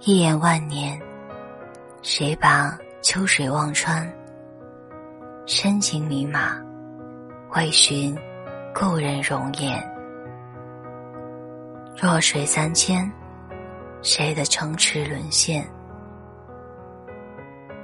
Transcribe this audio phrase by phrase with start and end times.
[0.00, 0.96] 一眼万年，
[2.02, 4.08] 谁把秋水望穿？
[5.44, 6.56] 深情迷马，
[7.56, 8.16] 为寻
[8.72, 9.76] 故人容颜。
[12.00, 13.10] 弱水三千，
[14.00, 15.68] 谁的城池沦陷？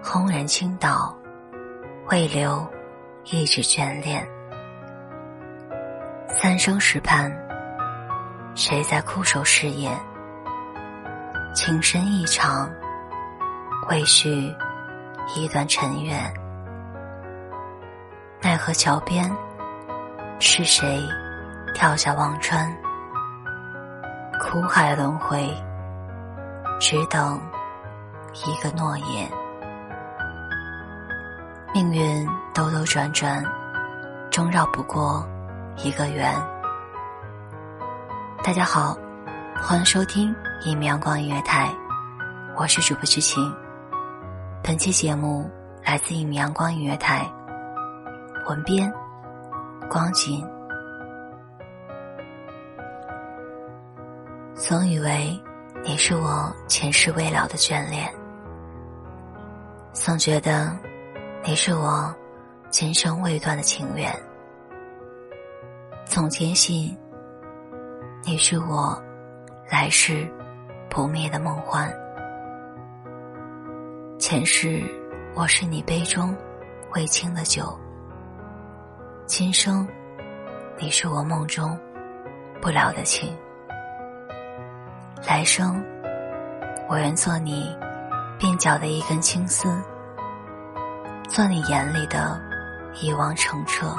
[0.00, 1.12] 轰然倾倒，
[2.08, 2.64] 未留
[3.24, 4.24] 一纸眷恋。
[6.28, 7.36] 三生石畔，
[8.54, 9.92] 谁在枯守誓言？
[11.56, 12.70] 情深意长，
[13.88, 14.54] 未续
[15.34, 16.30] 一段尘缘。
[18.42, 19.34] 奈何桥边，
[20.38, 21.02] 是谁
[21.74, 22.70] 跳下忘川？
[24.38, 25.50] 苦海轮回，
[26.78, 27.40] 只等
[28.44, 29.26] 一个诺言。
[31.72, 33.42] 命运兜兜转转，
[34.30, 35.26] 终绕不过
[35.78, 36.34] 一个圆。
[38.44, 38.94] 大家好。
[39.62, 40.34] 欢迎收听
[40.64, 41.68] 一米阳光音乐台，
[42.56, 43.52] 我是主播知晴。
[44.62, 45.50] 本期节目
[45.84, 47.28] 来自一米阳光音乐台，
[48.48, 48.92] 文编
[49.90, 50.46] 光景。
[54.54, 55.36] 总以为
[55.82, 58.08] 你是我前世未了的眷恋，
[59.92, 60.76] 总觉得
[61.44, 62.14] 你是我
[62.70, 64.14] 今生未断的情缘，
[66.04, 66.96] 总坚信
[68.22, 69.02] 你是我。
[69.68, 70.24] 来世
[70.88, 71.92] 不灭的梦幻，
[74.16, 74.80] 前世
[75.34, 76.36] 我是你杯中
[76.94, 77.76] 未清的酒，
[79.26, 79.86] 今生
[80.78, 81.76] 你是我梦中
[82.62, 83.36] 不了的情，
[85.26, 85.84] 来生
[86.88, 87.76] 我愿做你
[88.38, 89.68] 鬓角的一根青丝，
[91.28, 92.40] 做你眼里的
[93.02, 93.92] 一汪澄澈，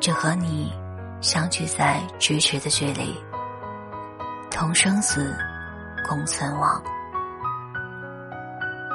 [0.00, 0.72] 只和你
[1.20, 3.14] 相聚在咫尺的距离。
[4.58, 5.36] 同生死，
[6.08, 6.82] 共存亡。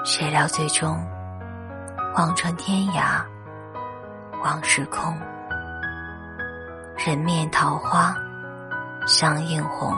[0.04, 1.00] 谁料最终
[2.16, 3.24] 望穿天涯，
[4.44, 5.16] 望时空。
[6.98, 8.16] 人面桃花
[9.06, 9.96] 相映红，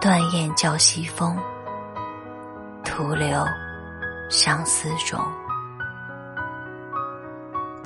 [0.00, 1.36] 断雁叫西风，
[2.84, 3.44] 徒留
[4.28, 5.20] 相思种。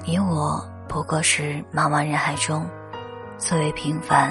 [0.05, 2.69] 你我不过是茫茫人海中
[3.39, 4.31] 最为平凡。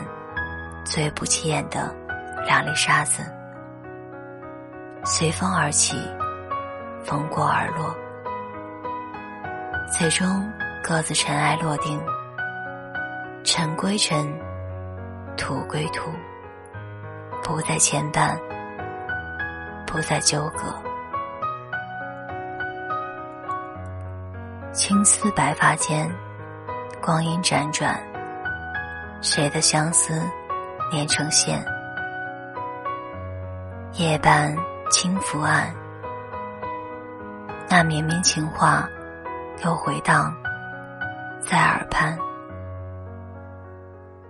[0.86, 1.94] 最不起眼的
[2.46, 3.24] 两粒沙子，
[5.06, 5.98] 随风而起，
[7.04, 7.96] 风过而落，
[9.92, 10.48] 最终
[10.84, 12.00] 各自尘埃落定，
[13.44, 14.28] 尘归尘，
[15.38, 16.12] 土归土，
[17.42, 18.38] 不再牵绊，
[19.88, 20.64] 不再纠葛。
[24.74, 26.12] 青丝白发间，
[27.02, 27.98] 光阴辗转，
[29.22, 30.22] 谁的相思？
[30.94, 31.66] 连成线，
[33.94, 34.56] 夜半
[34.92, 35.74] 轻拂岸，
[37.68, 38.88] 那绵绵情话
[39.66, 40.32] 又回荡
[41.42, 42.16] 在耳畔。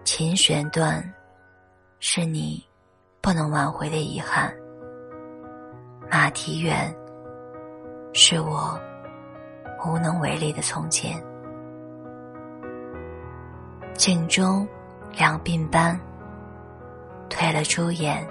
[0.05, 1.03] 琴弦断，
[1.99, 2.65] 是你
[3.19, 4.49] 不能挽回的遗憾；
[6.09, 6.95] 马蹄远，
[8.13, 8.79] 是我
[9.85, 11.21] 无能为力的从前。
[13.95, 14.65] 镜中
[15.11, 15.99] 两鬓斑。
[17.33, 18.25] 褪了朱颜，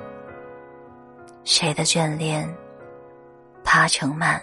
[1.42, 2.48] 谁的眷恋
[3.64, 4.40] 爬成蔓？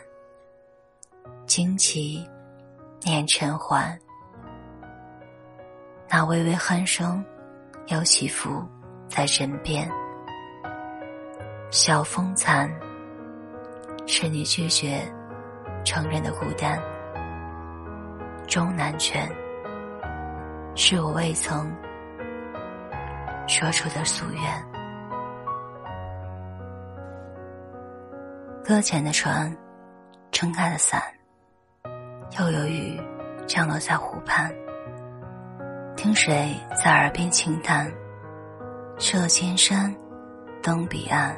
[1.47, 2.27] 惊起
[3.01, 3.97] 念尘寰，
[6.09, 7.23] 那微微鼾声
[7.87, 8.61] 又起伏
[9.07, 9.89] 在枕边。
[11.71, 12.69] 晓风残，
[14.05, 15.01] 是你拒绝
[15.85, 16.77] 承认的孤单。
[18.45, 19.31] 终南泉，
[20.75, 21.73] 是我未曾
[23.49, 24.43] 说出的夙愿。
[28.63, 29.57] 搁浅的船，
[30.31, 31.01] 撑开了伞，
[32.39, 33.01] 又有雨
[33.47, 34.53] 降落在湖畔。
[35.97, 37.91] 听谁在耳边轻叹，
[38.99, 39.93] 涉千山，
[40.61, 41.35] 登彼岸，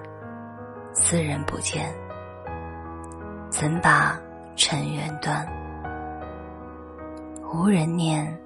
[0.93, 1.95] 斯人不见，
[3.49, 4.19] 怎把
[4.57, 5.47] 尘缘断？
[7.53, 8.37] 无人念，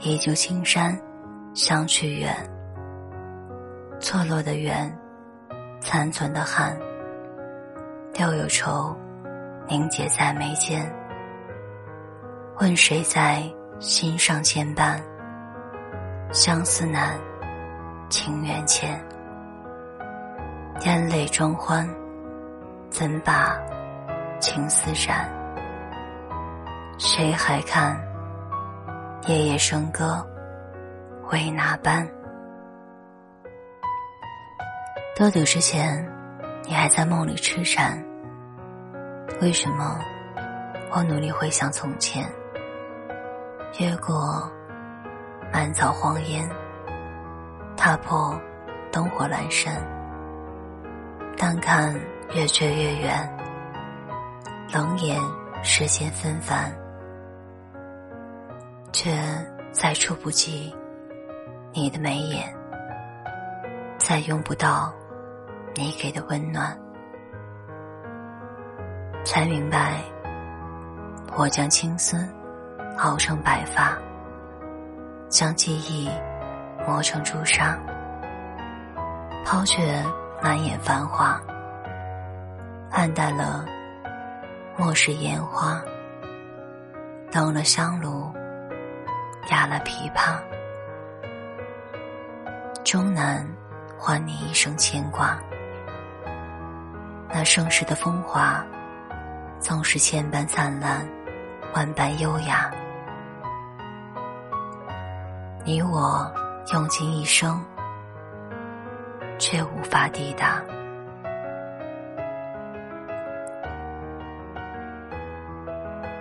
[0.00, 1.00] 依旧青山，
[1.54, 2.34] 相去远。
[4.00, 4.96] 错落的缘，
[5.80, 6.76] 残存的憾。
[8.12, 8.96] 掉有愁，
[9.66, 10.88] 凝结在眉间。
[12.60, 13.42] 问谁在
[13.80, 15.00] 心上牵绊？
[16.32, 17.18] 相思难，
[18.08, 19.00] 情缘浅。
[20.82, 21.88] 烟泪装欢，
[22.90, 23.58] 怎把
[24.40, 25.28] 情丝染？
[26.98, 28.00] 谁还看
[29.26, 30.24] 夜夜笙歌，
[31.30, 32.08] 为哪般？
[35.18, 36.08] 多久之前，
[36.62, 38.00] 你还在梦里痴缠？
[39.40, 39.98] 为什么
[40.92, 42.24] 我努力回想从前，
[43.80, 44.48] 越过
[45.52, 46.48] 满草荒烟，
[47.76, 48.40] 踏破
[48.92, 49.84] 灯火阑珊，
[51.36, 51.92] 但看
[52.36, 53.36] 越追越远，
[54.72, 55.20] 冷眼
[55.64, 56.72] 世间纷繁，
[58.92, 59.10] 却
[59.72, 60.72] 再触不及
[61.72, 62.54] 你的眉眼，
[63.98, 64.94] 再拥不到
[65.78, 66.76] 你给的温暖。
[69.24, 70.02] 才明白，
[71.36, 72.28] 我将青丝
[72.98, 73.96] 熬成白发，
[75.28, 76.10] 将记忆
[76.84, 77.78] 磨成朱砂，
[79.46, 80.02] 抛却
[80.42, 81.40] 满眼繁华，
[82.90, 83.64] 暗淡了
[84.76, 85.80] 末世烟花，
[87.32, 88.32] 冷了香炉，
[89.52, 90.40] 哑了琵琶，
[92.82, 93.46] 终难
[93.96, 95.38] 还你一生牵挂。
[97.30, 98.64] 那盛世的风华。
[99.60, 101.04] 纵是千般灿烂，
[101.74, 102.70] 万般优雅，
[105.64, 106.32] 你我
[106.72, 107.60] 用尽一生，
[109.36, 110.62] 却无法抵达。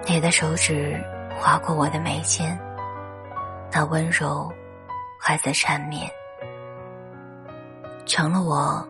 [0.08, 1.00] 你的手指
[1.40, 2.60] 划过我的眉间，
[3.72, 4.52] 那温柔
[5.20, 6.10] 还在缠绵，
[8.08, 8.84] 成了我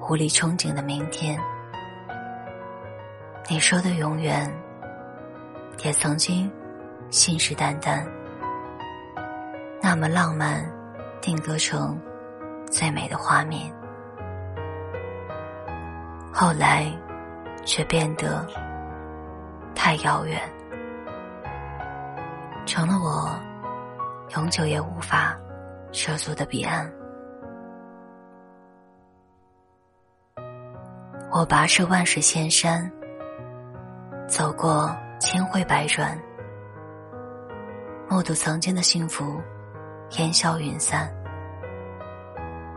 [0.00, 1.38] 无力憧憬的明天。
[3.48, 4.48] 你说的永远，
[5.82, 6.50] 也曾经
[7.10, 8.06] 信誓旦旦，
[9.82, 10.64] 那么浪漫，
[11.20, 12.00] 定格成
[12.70, 13.72] 最美的画面。
[16.32, 16.86] 后来，
[17.64, 18.46] 却变得
[19.74, 20.40] 太遥远，
[22.64, 23.34] 成了我
[24.36, 25.36] 永久也无法
[25.90, 26.88] 涉足的彼岸。
[31.32, 32.88] 我跋涉万水千山。
[34.30, 36.16] 走过千回百转，
[38.08, 39.42] 目睹曾经的幸福
[40.18, 41.12] 烟消云散，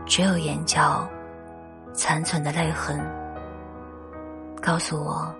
[0.04, 1.08] 只有眼角
[1.92, 3.00] 残存的泪痕，
[4.60, 5.32] 告诉我，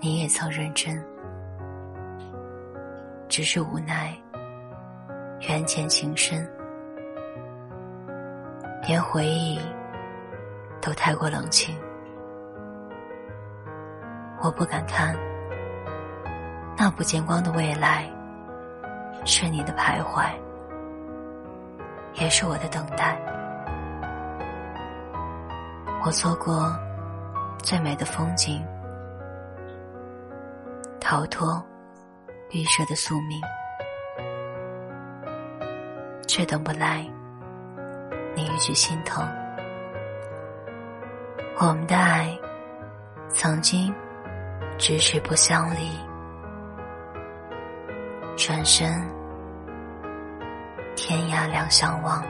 [0.00, 1.00] 你也曾认真，
[3.28, 4.12] 只是无奈
[5.48, 6.44] 缘浅情深，
[8.88, 9.60] 连回忆
[10.80, 11.72] 都太过冷清。
[14.42, 15.14] 我不敢看，
[16.74, 18.10] 那不见光的未来，
[19.26, 20.30] 是你的徘徊，
[22.14, 23.20] 也是我的等待。
[26.02, 26.74] 我错过
[27.58, 28.64] 最美的风景，
[30.98, 31.62] 逃脱
[32.50, 33.38] 预设的宿命，
[36.26, 37.06] 却等不来
[38.34, 39.22] 你一句心疼。
[41.58, 42.34] 我们的爱，
[43.28, 43.94] 曾经。
[44.80, 45.90] 咫尺不相离，
[48.34, 48.90] 转身，
[50.96, 52.24] 天涯两相望。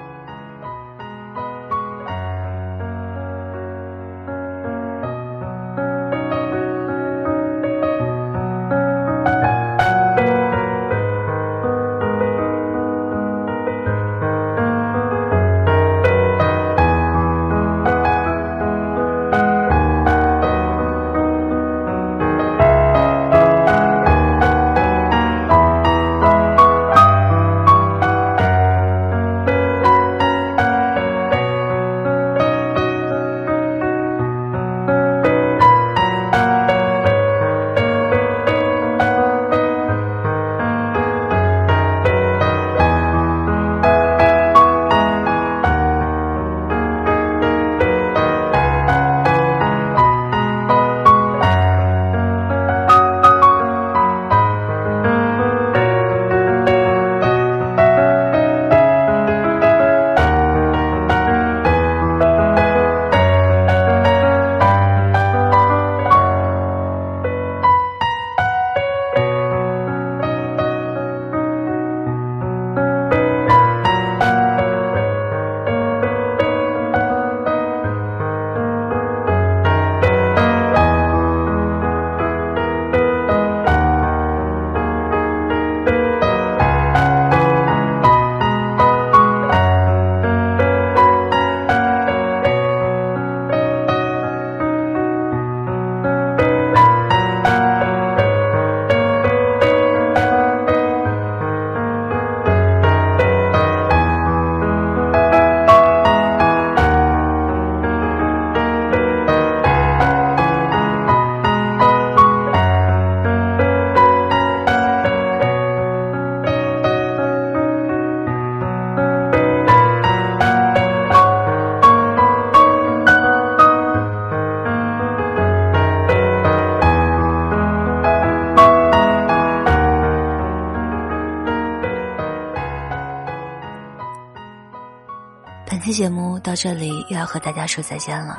[136.00, 138.38] 节目到这里又要和大家说再见了，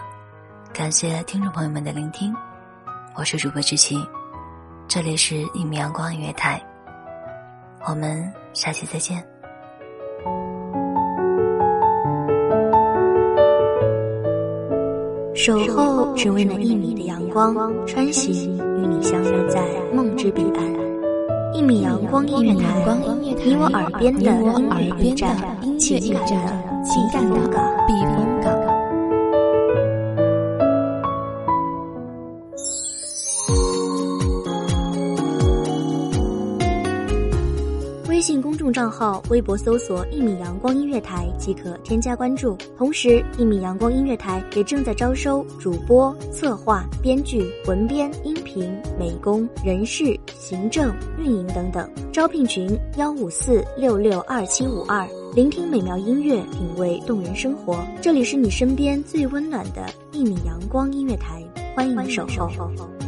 [0.74, 2.34] 感谢听众朋友们的聆听，
[3.14, 4.04] 我是主播知青，
[4.88, 6.60] 这里是一米阳光音乐台，
[7.88, 9.24] 我们下期再见。
[15.36, 19.62] 守候只为那一米的阳光，穿行与你相约在
[19.94, 21.54] 梦之彼岸。
[21.54, 25.38] 一米阳光音乐台，你我耳边的音乐驿站，
[25.78, 27.38] 情感的情感的
[27.88, 28.60] 避风港。
[38.08, 42.56] 微信公众账号、微博搜索“一米阳光音乐台”即可添加关注。
[42.78, 51.90] 同时，一米阳光音乐台也正在招收主播、策划、编剧、文编、音频、美工、人事、行政、运营等等。
[52.12, 55.08] 招聘群：幺五四六六二七五二。
[55.34, 57.88] 聆听美妙音乐，品味动人生活。
[58.02, 61.42] 这里是你身边最温暖的一米阳光音乐台，
[61.74, 63.01] 欢迎守候。